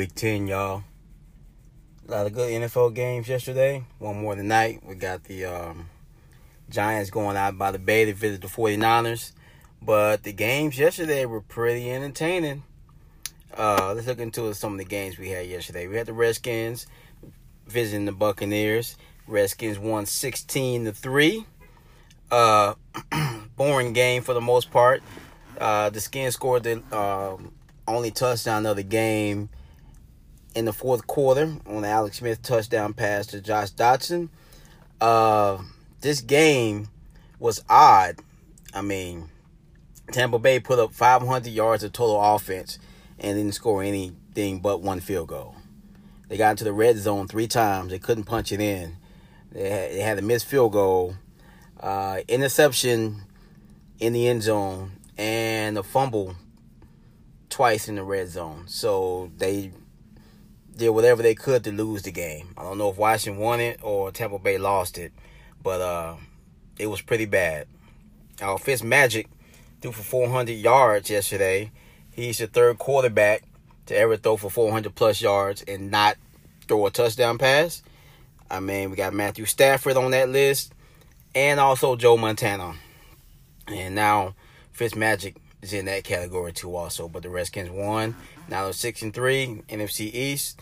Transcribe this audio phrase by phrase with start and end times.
[0.00, 0.82] Week 10, y'all.
[2.08, 3.84] A lot of good NFL games yesterday.
[3.98, 4.80] One more tonight.
[4.82, 5.90] We got the um,
[6.70, 9.32] Giants going out by the Bay to visit the 49ers.
[9.82, 12.62] But the games yesterday were pretty entertaining.
[13.54, 15.86] Uh, let's look into some of the games we had yesterday.
[15.86, 16.86] We had the Redskins
[17.66, 18.96] visiting the Buccaneers.
[19.26, 21.44] Redskins won 16 to 3.
[22.30, 22.74] Uh,
[23.54, 25.02] boring game for the most part.
[25.58, 27.36] Uh, the Skins scored the uh,
[27.86, 29.50] only touchdown of the game
[30.54, 34.28] in the fourth quarter on Alex Smith touchdown pass to Josh Doctson.
[35.00, 35.58] Uh,
[36.00, 36.88] this game
[37.38, 38.16] was odd.
[38.74, 39.30] I mean,
[40.12, 42.78] Tampa Bay put up 500 yards of total offense
[43.18, 45.56] and didn't score anything but one field goal.
[46.28, 47.90] They got into the red zone three times.
[47.90, 48.96] They couldn't punch it in.
[49.52, 51.16] They had, they had a missed field goal,
[51.80, 53.22] uh, interception
[53.98, 56.36] in the end zone, and a fumble
[57.48, 58.64] twice in the red zone.
[58.68, 59.72] So they
[60.76, 62.54] did whatever they could to lose the game.
[62.56, 65.12] I don't know if Washington won it or Tampa Bay lost it,
[65.62, 66.16] but uh,
[66.78, 67.66] it was pretty bad.
[68.40, 69.28] Uh, Fitz Magic
[69.80, 71.70] threw for 400 yards yesterday.
[72.10, 73.42] He's the third quarterback
[73.86, 76.16] to ever throw for 400 plus yards and not
[76.66, 77.82] throw a touchdown pass.
[78.50, 80.72] I mean, we got Matthew Stafford on that list
[81.34, 82.74] and also Joe Montana.
[83.68, 84.34] And now
[84.76, 87.08] Fitzmagic is in that category too also.
[87.08, 88.16] But the Redskins won.
[88.48, 90.60] Now they're 6 and 3, NFC East.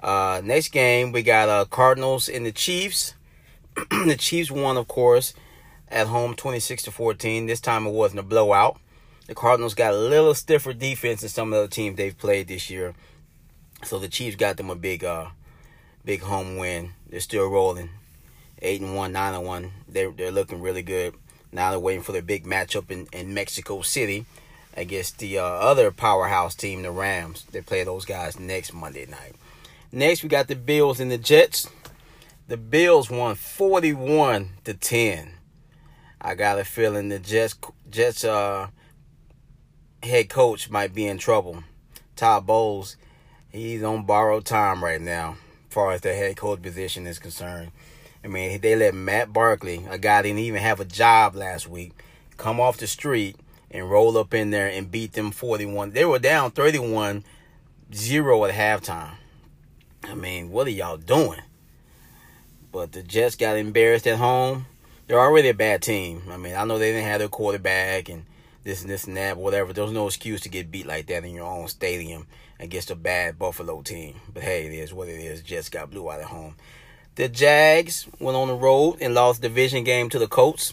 [0.00, 3.14] Uh, next game, we got uh, Cardinals and the Chiefs.
[3.90, 5.34] the Chiefs won, of course,
[5.88, 7.46] at home 26 to 14.
[7.46, 8.78] This time it wasn't a blowout.
[9.26, 12.70] The Cardinals got a little stiffer defense than some of the teams they've played this
[12.70, 12.94] year.
[13.84, 15.26] So the Chiefs got them a big uh
[16.04, 16.92] big home win.
[17.08, 17.90] They're still rolling.
[18.60, 19.72] Eight and one, nine and one.
[19.86, 21.14] They're they're looking really good.
[21.52, 24.26] Now they're waiting for their big matchup in, in Mexico City
[24.74, 27.44] against the uh, other powerhouse team, the Rams.
[27.50, 29.34] They play those guys next Monday night.
[29.90, 31.68] Next, we got the Bills and the Jets.
[32.46, 35.30] The Bills won 41 to 10.
[36.20, 37.56] I got a feeling the Jets
[37.88, 38.68] Jets uh,
[40.02, 41.62] head coach might be in trouble.
[42.16, 42.96] Todd Bowles,
[43.50, 45.36] he's on borrowed time right now,
[45.68, 47.70] as far as the head coach position is concerned.
[48.28, 51.92] I mean, they let Matt Barkley, a guy didn't even have a job last week,
[52.36, 53.36] come off the street
[53.70, 55.92] and roll up in there and beat them 41.
[55.92, 57.24] They were down 31
[57.90, 59.14] 0 at halftime.
[60.04, 61.40] I mean, what are y'all doing?
[62.70, 64.66] But the Jets got embarrassed at home.
[65.06, 66.24] They're already a bad team.
[66.30, 68.26] I mean, I know they didn't have their quarterback and
[68.62, 69.72] this and this and that, whatever.
[69.72, 72.26] There's no excuse to get beat like that in your own stadium
[72.60, 74.16] against a bad Buffalo team.
[74.34, 75.40] But hey, it is what it is.
[75.40, 76.56] Jets got blew out at home.
[77.18, 80.72] The Jags went on the road and lost division game to the Colts.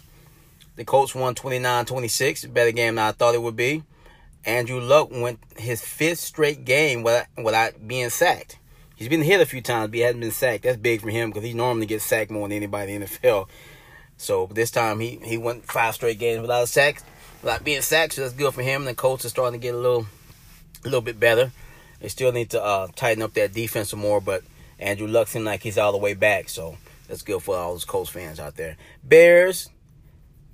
[0.75, 3.81] The Colts won 29-26, better game than I thought it would be.
[4.45, 8.59] Andrew Luck went his fifth straight game without, without being sacked.
[8.95, 10.65] He's been hit a few times, but he hasn't been sacked.
[10.65, 13.49] That's big for him because he normally gets sacked more than anybody in the NFL.
[14.17, 17.01] So this time he, he went five straight games without a sack,
[17.41, 18.13] without being sacked.
[18.13, 18.81] So that's good for him.
[18.81, 20.05] And the Colts are starting to get a little,
[20.83, 21.51] a little bit better.
[22.01, 24.43] They still need to uh, tighten up that defense some more, but
[24.79, 26.49] Andrew Luck seems like he's all the way back.
[26.49, 26.77] So
[27.07, 28.77] that's good for all those Colts fans out there.
[29.03, 29.69] Bears,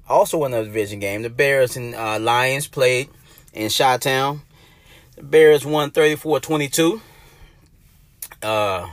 [0.07, 1.21] also in the division game.
[1.21, 3.09] The Bears and uh, Lions played
[3.53, 4.41] in Chi-Town.
[5.15, 7.01] The Bears won 34-22.
[8.41, 8.89] Uh,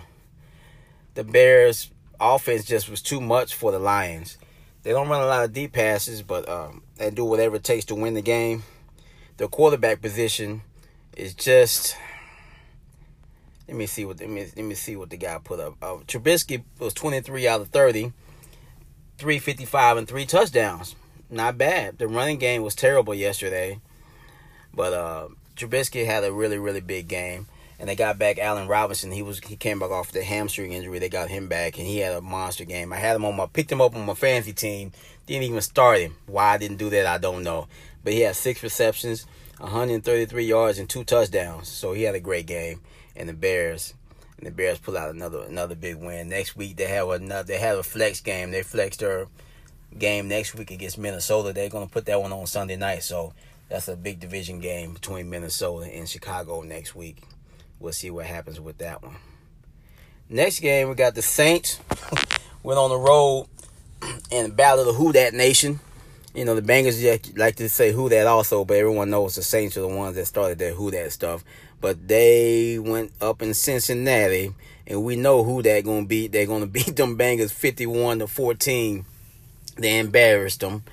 [1.15, 1.91] the Bears
[2.21, 4.39] offense just was too much for the Lions.
[4.83, 7.85] They don't run a lot of deep passes, but um, they do whatever it takes
[7.87, 8.63] to win the game.
[9.37, 10.63] The quarterback position
[11.17, 11.97] is just.
[13.69, 15.77] Let me see what let me let me see what the guy put up.
[15.83, 18.13] Uh, Trubisky was 23 out of 30,
[19.19, 20.97] 355 and three touchdowns.
[21.31, 21.99] Not bad.
[21.99, 23.81] The running game was terrible yesterday,
[24.73, 27.47] but uh, Trubisky had a really really big game
[27.79, 29.13] and they got back Allen Robinson.
[29.13, 30.99] He was he came back off the hamstring injury.
[30.99, 32.93] They got him back, and he had a monster game.
[32.93, 34.93] I had him on my picked him up on my fantasy team.
[35.27, 36.17] Didn't even start him.
[36.27, 37.69] Why I didn't do that, I don't know.
[38.03, 39.27] But he had six receptions,
[39.59, 41.69] 133 yards, and two touchdowns.
[41.69, 42.81] So he had a great game.
[43.17, 43.95] And the Bears,
[44.37, 46.29] and the Bears pull out another another big win.
[46.29, 47.47] Next week they have another.
[47.47, 48.53] They have a flex game.
[48.53, 49.27] They flexed their
[49.99, 51.53] game next week against Minnesota.
[51.53, 53.03] They're gonna put that one on Sunday night.
[53.03, 53.33] So
[53.69, 57.25] that's a big division game between Minnesota and Chicago next week
[57.81, 59.17] we'll see what happens with that one.
[60.29, 61.81] Next game, we got the Saints.
[62.63, 63.47] Went on the road
[64.33, 65.81] and battled the Who That Nation.
[66.39, 67.03] You know, the bangers
[67.37, 70.27] like to say Who that also, but everyone knows the Saints are the ones that
[70.27, 71.43] started that Who that stuff.
[71.81, 74.55] But they went up in Cincinnati,
[74.87, 76.31] and we know who going to beat.
[76.31, 79.05] They're to beat them bangers 51 to 14.
[79.79, 80.85] They embarrassed them.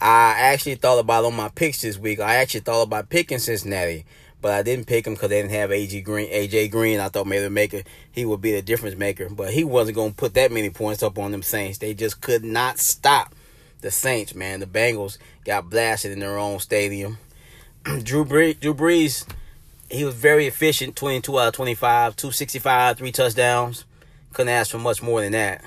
[0.00, 2.18] I actually thought about on my picks this week.
[2.18, 4.04] I actually thought about picking Cincinnati
[4.42, 6.30] but I didn't pick him because they didn't have AJ Green.
[6.30, 7.82] AJ Green, I thought maybe maker
[8.12, 11.18] he would be the difference maker, but he wasn't to put that many points up
[11.18, 11.78] on them Saints.
[11.78, 13.34] They just could not stop
[13.84, 14.60] the Saints, man.
[14.60, 17.18] The Bengals got blasted in their own stadium.
[18.02, 19.28] Drew Brees, Drew Brees,
[19.90, 23.84] he was very efficient, 22 out of 25, 265, three touchdowns.
[24.32, 25.62] Couldn't ask for much more than that.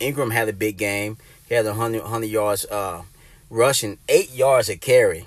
[0.00, 1.16] Ingram had a big game.
[1.48, 3.02] He had 100, 100 yards uh,
[3.48, 5.26] rushing, eight yards a carry.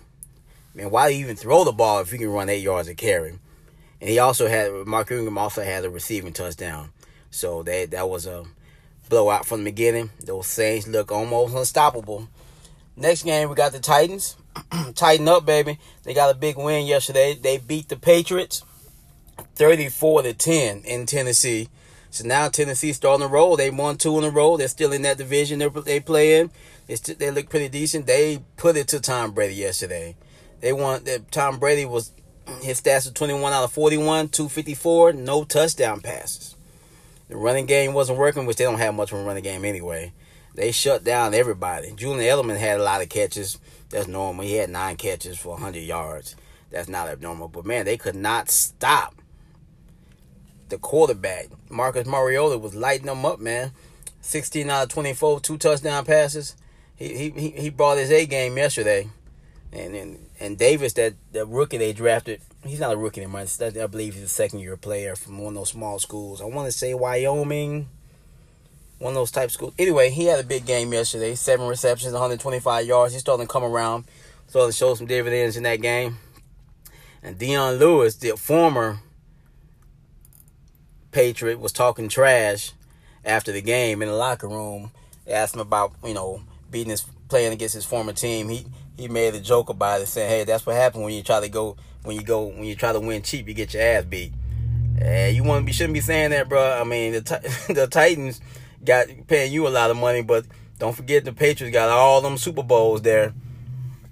[0.75, 2.93] Man, why do you even throw the ball if you can run eight yards a
[2.93, 3.39] carry?
[4.01, 6.89] And he also had Mark Ingram also had a receiving touchdown.
[7.31, 8.43] So that that was a
[9.09, 10.11] blowout from the beginning.
[10.19, 12.29] Those Saints look almost unstoppable.
[12.95, 14.35] Next game we got the Titans.
[14.95, 15.79] Tighten up, baby.
[16.03, 17.33] They got a big win yesterday.
[17.33, 18.63] They beat the Patriots
[19.55, 21.69] 34 to 10 in Tennessee.
[22.11, 23.57] So now Tennessee starting to roll.
[23.57, 24.55] They won two in a row.
[24.55, 26.51] They're still in that division they they play in.
[26.87, 28.05] It's, they look pretty decent.
[28.05, 30.15] They put it to Tom Brady yesterday.
[30.61, 31.03] They won.
[31.31, 32.11] Tom Brady was
[32.61, 36.55] his stats are 21 out of 41, 254, no touchdown passes.
[37.33, 40.13] The running game wasn't working, which they don't have much of a running game anyway.
[40.53, 41.91] They shut down everybody.
[41.95, 43.57] Julian Edelman had a lot of catches.
[43.89, 44.45] That's normal.
[44.45, 46.35] He had nine catches for 100 yards.
[46.69, 47.47] That's not abnormal.
[47.47, 49.15] But man, they could not stop
[50.69, 51.47] the quarterback.
[51.71, 53.71] Marcus Mariota was lighting them up, man.
[54.21, 56.55] 16 out of 24, two touchdown passes.
[56.95, 59.09] He he he brought his A game yesterday.
[59.71, 63.45] And and, and Davis, that the rookie they drafted, he's not a rookie anymore.
[63.61, 66.41] I believe he's a second year player from one of those small schools.
[66.41, 67.87] I want to say Wyoming,
[68.99, 69.73] one of those type schools.
[69.77, 71.35] Anyway, he had a big game yesterday.
[71.35, 73.13] Seven receptions, 125 yards.
[73.13, 74.05] He's starting to come around.
[74.47, 76.17] Starting to show some dividends in that game.
[77.21, 78.99] And Dion Lewis, the former
[81.11, 82.71] Patriot, was talking trash
[83.25, 84.91] after the game in the locker room.
[85.25, 88.49] They asked him about, you know, beating his playing against his former team.
[88.49, 88.65] He
[88.97, 91.49] he made a joke about it, saying, "Hey, that's what happened when you try to
[91.49, 94.33] go when you go when you try to win cheap, you get your ass beat."
[95.01, 96.79] Uh, you want be shouldn't be saying that, bro.
[96.79, 98.41] I mean, the the Titans
[98.83, 100.45] got paying you a lot of money, but
[100.79, 103.33] don't forget the Patriots got all them Super Bowls there.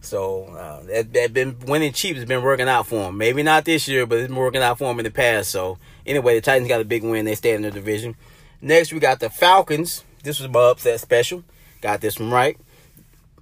[0.01, 3.17] So uh, that that been winning cheap has been working out for them.
[3.17, 5.51] Maybe not this year, but it's been working out for them in the past.
[5.51, 7.25] So anyway, the Titans got a big win.
[7.25, 8.15] They stay in their division.
[8.61, 10.03] Next, we got the Falcons.
[10.23, 11.43] This was my upset special.
[11.81, 12.57] Got this one right.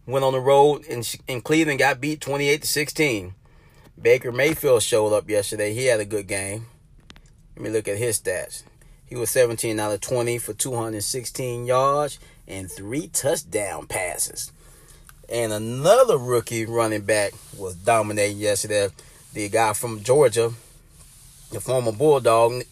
[0.10, 3.36] Went on the road in in Cleveland, got beat twenty eight to sixteen.
[4.02, 5.74] Baker Mayfield showed up yesterday.
[5.74, 6.66] He had a good game.
[7.56, 8.64] Let me look at his stats.
[9.06, 12.18] He was 17 out of 20 for 216 yards
[12.48, 14.52] and three touchdown passes.
[15.28, 18.90] And another rookie running back was dominating yesterday.
[19.34, 20.54] The guy from Georgia,
[21.52, 22.64] the former Bulldog,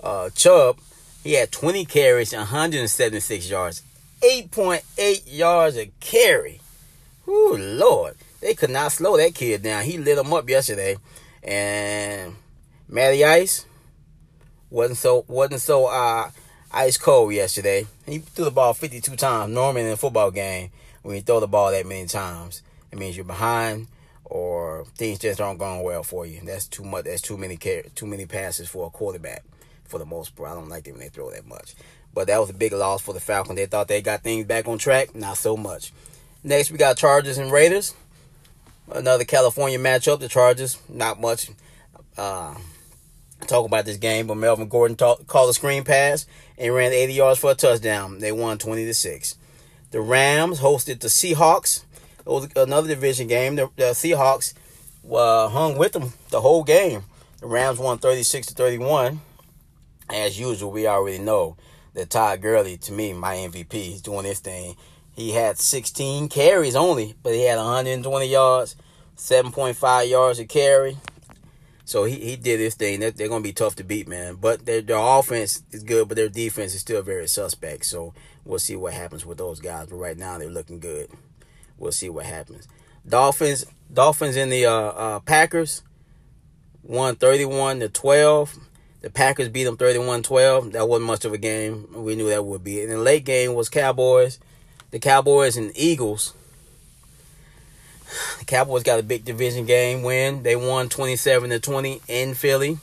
[0.00, 0.78] uh, Chubb,
[1.24, 3.82] he had 20 carries, 176 yards,
[4.22, 6.60] 8.8 yards a carry.
[7.28, 8.14] Ooh, Lord.
[8.40, 9.84] They could not slow that kid down.
[9.84, 10.96] He lit him up yesterday.
[11.42, 12.36] And
[12.88, 13.66] Matty Ice
[14.70, 16.30] wasn't so wasn't so uh,
[16.72, 17.86] ice cold yesterday.
[18.06, 19.52] He threw the ball 52 times.
[19.52, 20.70] Normally in a football game,
[21.02, 22.62] when you throw the ball that many times,
[22.92, 23.88] it means you're behind
[24.24, 26.40] or things just aren't going well for you.
[26.44, 27.04] That's too much.
[27.04, 29.44] That's too many care, too many passes for a quarterback.
[29.84, 31.74] For the most part, I don't like them when they throw that much.
[32.12, 33.56] But that was a big loss for the Falcons.
[33.56, 35.14] They thought they got things back on track.
[35.14, 35.92] Not so much.
[36.46, 37.92] Next, we got Chargers and Raiders.
[38.92, 40.20] Another California matchup.
[40.20, 41.50] The Chargers, not much.
[42.16, 42.54] Uh,
[43.48, 46.24] talk about this game, but Melvin Gordon talk, called a screen pass
[46.56, 48.20] and ran 80 yards for a touchdown.
[48.20, 49.36] They won 20 to six.
[49.90, 51.82] The Rams hosted the Seahawks.
[52.20, 53.56] It was another division game.
[53.56, 54.54] The, the Seahawks
[55.10, 57.02] uh, hung with them the whole game.
[57.40, 59.20] The Rams won 36 to 31.
[60.10, 61.56] As usual, we already know
[61.94, 64.76] that Todd Gurley, to me, my MVP, he's doing this thing.
[65.16, 68.76] He had 16 carries only, but he had 120 yards,
[69.16, 70.98] 7.5 yards a carry.
[71.86, 73.00] So he, he did his thing.
[73.00, 74.34] They're, they're going to be tough to beat, man.
[74.34, 77.86] But their, their offense is good, but their defense is still very suspect.
[77.86, 78.12] So
[78.44, 79.86] we'll see what happens with those guys.
[79.88, 81.08] But right now, they're looking good.
[81.78, 82.68] We'll see what happens.
[83.08, 85.82] Dolphins, Dolphins in the uh, uh, Packers
[86.82, 88.58] won 31 to 12.
[89.00, 90.72] The Packers beat them 31-12.
[90.72, 91.86] That wasn't much of a game.
[91.92, 92.82] We knew that would be.
[92.82, 94.40] And the late game was Cowboys.
[94.96, 96.32] The Cowboys and Eagles
[98.38, 100.42] the Cowboys got a big division game win.
[100.42, 102.78] They won 27 to 20 in Philly.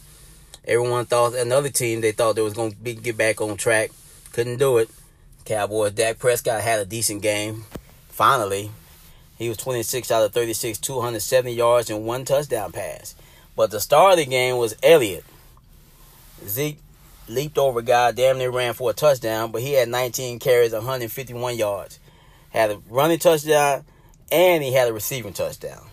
[0.63, 3.89] Everyone thought another team they thought they was going to get back on track.
[4.31, 4.91] Couldn't do it.
[5.45, 7.65] Cowboys, Dak Prescott had a decent game.
[8.09, 8.69] Finally,
[9.39, 13.15] he was 26 out of 36, 270 yards and one touchdown pass.
[13.55, 15.25] But the star of the game was Elliott.
[16.45, 16.77] Zeke
[17.27, 20.73] leaped over a guy, damn near ran for a touchdown, but he had 19 carries,
[20.73, 21.99] 151 yards.
[22.53, 23.83] Had a running touchdown,
[24.31, 25.89] and he had a receiving touchdown.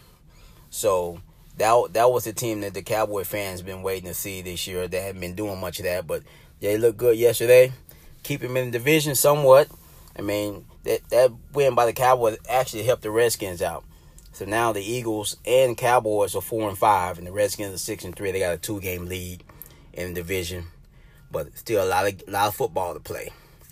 [0.69, 1.21] So
[1.57, 4.87] that that was the team that the Cowboy fans been waiting to see this year.
[4.87, 6.23] They haven't been doing much of that, but
[6.61, 7.73] they looked good yesterday.
[8.25, 9.69] Keep them in the division somewhat.
[10.19, 13.83] I mean, that that win by the Cowboys actually helped the Redskins out.
[14.33, 18.05] So now the Eagles and Cowboys are four and five, and the Redskins are six
[18.05, 18.33] and three.
[18.33, 19.45] They got a two game lead
[19.95, 20.67] in the division,
[21.31, 23.31] but still a lot of a lot of football to play.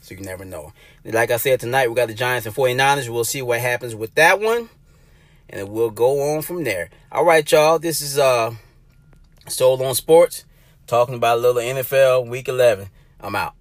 [0.08, 0.72] So you never know.
[1.04, 3.10] Like I said tonight, we got the Giants and 49ers.
[3.10, 4.70] We'll see what happens with that one.
[5.50, 6.88] And we'll go on from there.
[7.12, 7.78] All right, y'all.
[7.78, 8.54] This is uh
[9.48, 10.46] Sold on Sports,
[10.86, 12.88] talking about a little NFL week 11.
[13.20, 13.57] I'm out.